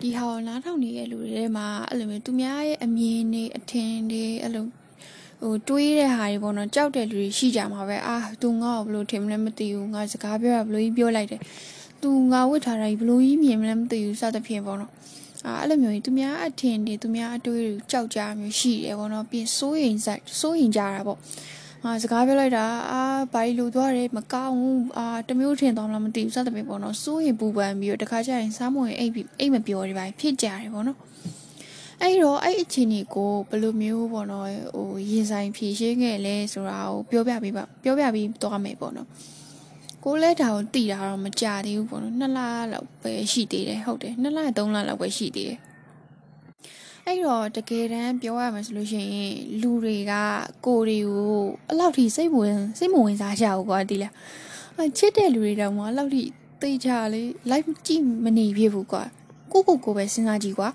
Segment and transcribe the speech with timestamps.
[0.00, 4.64] ဒီဟာကိုနားထောင်နေတဲ့လူတွေထဲမှာအဲ့လိုမျိုးသူများရဲ့အမြင်တွေအထင်တွေအဲ့လို
[5.40, 11.40] ဟိုတွေးတဲ့ဟာတွေပေါ့နော်ကြောက်တဲ့လူတွေရှိကြမှာပဲအာသူငါ့ကိုဘယ်လိုထင်မလဲမသိဘူးငါစကားပြောတာဘယ်လိုကြီးပြောလိုက်တယ်
[12.02, 14.92] သူငါဝတ်ထားတာကြီးဘယ်လိုကြီးမြင်မလဲမသိဘူးစသဖြင့်ပေါ့နော်
[15.46, 21.18] အာအဲ့လိုမျိုးကြီးသူများအထင်တွေသူများအတွေးတွေကြောက်ကြမျိုးရှိတယ်ပေါ့နော်ပြီးစိုးရင်စိုက်စိုးရင်ကြတာပေါ့
[21.86, 30.98] အာစကားပြောလိုက်တာအာဘာလို့လူသွားတယ်မကောင်းဘူးအာတမျိုးထင်သွားမလားမသိဘူးစသဖြင့်ပေါ့နော်စိုးရင်ပူပန်ပြီးတော့တခါကျရင်စားမဝင်အိတ်ပြီးအိတ်မပြောတွေပါဖြစ်ကြတယ်ပေါ့နော်
[32.02, 39.08] အဲ့တော့အဲ့အချိန်ကြီးကိုဘယ်လိုမျိုးပေါ့နော်ဟိုရင်ဆိုင်ဖြည့်ရှင်းခဲ့လဲဆိုတာကိုပြောပြပေးပါပြောပြပြီးသွားမယ်ပေါ့နော်
[40.04, 42.38] ကိုလဲဒါကိုတည်တာတော့မကြသေးဘူးပေါ့နော်နှစ်လ
[42.72, 45.58] လောက်ပဲရှိသေးတယ်ဟုတ်တယ်နှစ်လသုံးလလောက်ပဲရှိသေးတယ်
[47.06, 50.12] အဲ့တော့တကယ်တမ်းပြောရမှာဆိုလို့ရှိရင်လူတွေက
[50.66, 54.12] ကိုတွေကိုအလောက်ထိစိတ်ဝင်စိတ်မဝင်စားကြဘူးကွာဒီလား
[54.78, 56.22] အချစ်တဲ့လူတွေတောင်မှအလောက်ထိ
[56.60, 59.02] သိချလေ live ကြည့်မနေဖြစ်ဘူးကွာ
[59.52, 60.68] ကိုကိုကိုပဲစဉ်းစားကြည့်ကွာ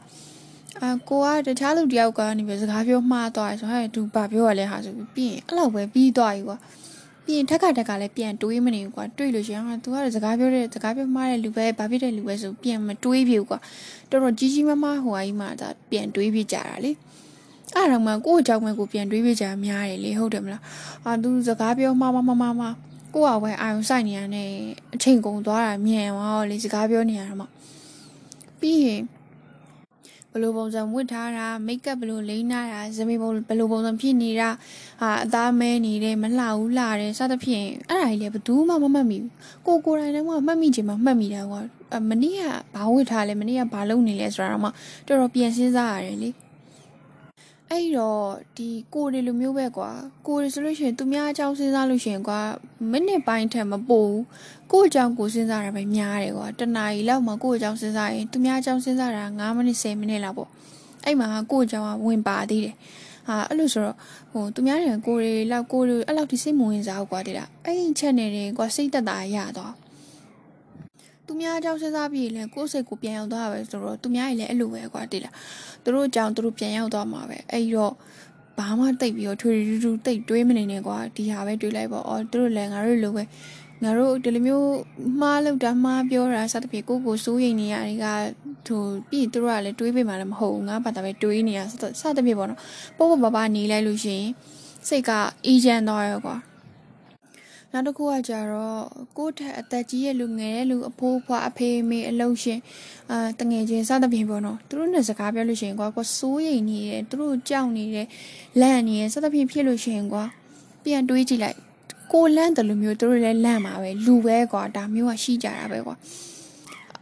[0.82, 6.58] အာကိုကတခြားလူတယောက်ကနေပဲစကားပြောမှားသွားတယ်ဆိုဟဲ့သူဘာပြောရလဲဟာဆိုပြီးပြီးရင်အဲ့လောက်ပဲပြီးသွားပြီကွာ
[7.30, 13.60] ပြီးရင်ထက်ကတက်ကလည်းပြန်တွေးမနေဘူးကွာတွေးလို့ရှိရင်ဟာ तू ကစကားပြောတဲ့စကားပြောမှားတဲ့လူပဲဘာဖြစ်တဲ့လူပဲဆိုပြန်မတွေးပြဘူးကွာ
[14.10, 16.92] တော်တော်ကြီးကြီးမားမားဟိုအကြီးမှဒါပြန်တွေးပြကြတာလေ
[17.76, 20.62] အဲ့တော့မှကိုယ့်အကြောင်းပဲကိုပြန်တွေးပြကြများတယ်လေဟုတ်တယ်မလား
[21.06, 22.76] အာ तू စကားပြောမှားမှားမှားမှားမှား
[23.14, 24.50] ကိုယ့်အဝဲအာယုံစိုက်နေရတဲ့
[24.96, 27.46] အချိန်ကုန်သွားတာမြန်သွားလေစကားပြောနေရတာမှ
[28.60, 29.02] ပြီးရင်
[30.32, 34.50] ဘယ်လိုပုံစံဝတ်ထားတာမိတ်ကပ်ဘယ်လိုလိမ့်နာတာဇမီပုံဘယ်လိုပုံစံဖြစ်နေတာ
[35.02, 39.32] ဟာအသားမဲနေတယ်မလှဘူးလှတယ်စသဖြင့်အဲ့ဒါကြီးလည်းဘယ်သူမှမမှတ်မိဘူး
[39.66, 41.62] ကိုကိုယ်တိုင်လည်းမှတ်မိချင်မှမှတ်မိတာကွာ
[42.10, 42.44] မနေ့က
[42.76, 44.70] ဘာဝတ်ထားလဲမနေ့ကဘာလုပ်နေလဲဆိုတာတော့မှ
[45.08, 46.30] တော်တော်ပြန်စဉ်းစားရတယ်လေ
[47.72, 48.26] အဲ့တော့
[48.58, 49.90] ဒီကိုတွေလိုမျိုးပဲကွာ
[50.28, 52.40] ကိုတွေဆိုလို့ရှိရင်သူများအကြောင်းစဉ်းစားလို့ရှိရင်ကွာ
[52.92, 54.24] မိနစ်ပိုင်းထက်မပိုဘူး
[54.72, 60.50] ကိုအကြောင်းကိုစဉ်းစားတာပဲများတယ်ကွာတနားရီလောက်မှကိုအကြောင်းစဉ်းစားရင်သူများအကြောင်းစဉ်းစားတာ9မိနစ်10မိနစ်လောက်ပေါ့
[61.06, 62.76] အဲ့မှာကိုအကြောင်းကဝင်ပါသေးတယ်
[63.28, 63.98] ဟာအဲ့လိုဆိုတော့
[64.32, 69.74] ဟိုသူများတွေကိုတွေလောက်ကိုတွေအဲ့လောက်ဒီစိတ်မဝင်စားဘူးကွာတိလားအဲ့ဒီချက်နေတယ်ကွာစိတ်သက်သာရတော့
[71.30, 75.34] သူများအကြောင်းစဉ်းစားပြီးရင်ကိုယ်စိတ်ကိုပြန်ရောက်သွားပဲဆိုတော့သူများကြီးလည်းအဲ့လိုပဲကွာတိလား
[75.84, 77.94] သူတို့အကြောင်းသူတို့ပြန်ရောက်သွားမှာပဲအဲ့တော့
[78.60, 83.24] ဘာမှတိတ်ပြီးတော့ထွေထူးထူးတိတ်တွေးမနေနဲ့ကွာဒီဟာပဲတွေးလိုက်ပေါ့အော်သူတို့လည်းငါတို့လိုပဲ
[83.84, 84.68] ငါတို့ဒီလိုမျိုး
[85.22, 88.06] မှားလောက်တာမှားပြောတာစသဖြင့်ကိုကိုစိုးရိမ်နေရတွေက
[88.68, 92.60] ဟိုပြီးသူတို့ကလည်းတွေးပေးမှလည်းမဟုတ်ဘူးငါဘာသာပဲတွေးနေရစသဖြင့်ပေါ့နော်
[92.98, 94.30] ပို့ပို့ပါပါနေလိုက်လို့ရှိရင်
[94.88, 95.12] စိတ်က
[95.46, 96.36] အေးချမ်းသွားရောကွာ
[97.74, 98.84] နောက်တစ်ခုကကြတော့
[99.18, 102.60] ကိုယ့်ထက်အသက်ကြီးရဲ့လူငယ်ရဲ့လူအဖိုးဖွားအဖေမေအလုံးရှင်
[103.12, 108.08] အာတငယ်ချင်းစသဖြင့်ပေါ့နော်သူတို့နဲ့စကားပြောလို့ရှိရင်ကွာကိုစိုးရိမ်နေတယ်သူတို့ကြောက်နေတယ်
[108.62, 110.24] လန့်နေတယ်စသဖြင့်ဖြစ်လို့ရှိရင်ကွာ
[110.84, 111.58] ပြန်တွေးကြည့်လိုက်
[112.14, 115.96] ကိုလန့်တယ်လို့မျိုးသူတို့လည်းလန့်မှာပဲလူပဲကွာဒါမျိုးကရှိကြတာပဲကွာ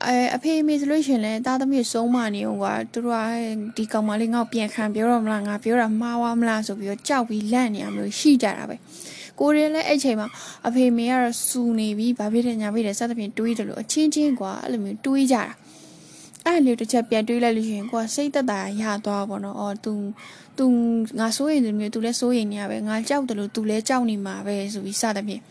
[0.06, 8.76] အဲအဖေမေဆိုလို့ရှင်လဲတာသမီးဆုံးမနေအောင်ကွာသူတို့ကဒီကောင်မလေးငါ့ပြန်ခံပြောတော့မလားငါပြောတာမှားသွားမလားဆိုပြီးတော့ကြောက်ပြီးလန့်နေရမျိုးရှိကြတာပဲ
[9.41, 10.29] ကိုရီလည်းအဲ့ချိန်မှာ
[10.67, 15.45] အဖေမေကတော့စူနေပြီဘာဖြစ်တယ်ညာဖြစ်တယ်စသဖြင့်တွေးတယ်လို့အချင်းချင်းကွာအဲ့လိုမျိုးတွေးကြတာ
[16.47, 19.93] အဲ့လိုတစ်ချက်ပြန်တွေးလိုက်လို့ရှိရင်ကိုကစိတ်သက်သာရသွားပါတော့အော် तू
[20.59, 20.65] तू
[21.19, 25.43] ငါစိုးရိမ်တယ်မျိုး तू လည်းစိုးရိမ်နေရပဲငါကြောက်တယ်လို့ तू လည်းကြောက်နေမှာပဲဆိုပြီးစသဖြင့်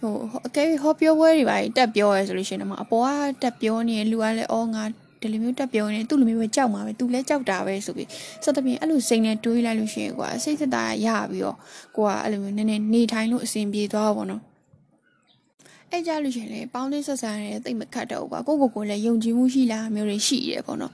[0.00, 0.14] ဟို
[0.46, 4.84] အကဲဟောပြောပွဲတွေပါတက်ပြောရဲဆိုလို့ရှိရင်တော့အပေါ်ကတက်ပြောနေလူကလည်းအော်ငါ
[5.21, 8.07] ဒီလိုမျိုးတက်ပြောနေသူ့လိုမျိုးပဲကြောက်မှာပဲသူလည်းကြောက်တာပဲဆိုပြီး
[8.43, 11.57] စသဖြင့်အဲ့လိုစိတ်နဲ့တွေးလိုက်လို့ရှိရင်ကွာစိတ်သက်သာရပြီးတော့
[11.95, 14.41] ကိုကအဲ့လိုမျိုးနည်းနည်းနေထိုင်လို့အဆင်ပြေသွားပါတော့
[15.91, 20.93] အဲ့ကြလို့ရှင်လေပေါင်းသင်းဆက်ဆံရတဲ့တိတ်မခတ်တော့ဘူးကွာကိုကိုကိုလည်းယုံကြည်မှုရှိလားမျိုးတွေရှိတယ်ပေါ့နော်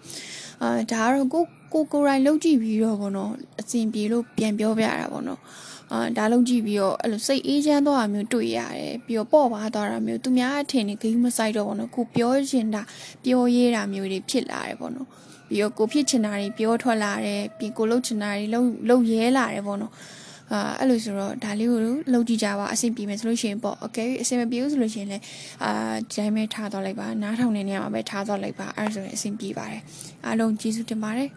[0.61, 1.43] အာဒါကတော့ကို
[1.73, 5.39] ကိုကိုရိုင်းလုံးကြည့်ပြီးတော့ပေါ့နော်အစဉ်ပြေလို့ပြန်ပြောပြတာပေါ့နော်
[5.91, 12.81] အာဒါလုံးကြည့်ပြီးတော့အဲ့လိုစိတ်အေးချမ်းသွားတာမျိုးတွေ့ရတယ်ပြီးတော့ပေါ့ပါသွားတာမျိုးသူများအထင်နဲ့ဂိမ်းမဆိုင်တော့ပေါ့နော်ကိုပြောချင်တာ
[13.23, 15.07] ပြောရေးတာမျိုးတွေဖြစ်လာတယ်ပေါ့နော်
[15.49, 19.93] ပြီးတော့ကိုဖြစ်ချင်တာတွေပြောထွက်လာတယ်ပြီးကိုလှုပ်ချင်တာတွေလှုပ်လှုပ်ရဲလာတယ်ပေါ့နော်
[20.53, 21.79] အာအဲ့လိုဆိုတော့ဒါလေးကို
[22.13, 25.23] လုပ်ကြည့်ကြပါအဆင်ပြေမယ်ဆိုလို့ရှိရင်ပေါ့အကယ်၍အဆင်မပြေဘူးဆိုလို့ရှိရင်လည်း
[25.63, 25.71] အာ
[26.09, 29.81] ဒီတိုင်းပဲထားတော့လိုက်ပါနားထောင်နေနေရမှာပဲထားတော့လိုက်ပါအဲ့ဒါဆိုရင်အဆင်ပြေပါတယ်
[30.25, 31.29] အားလုံးကျေးဇူးတင်ပါတယ်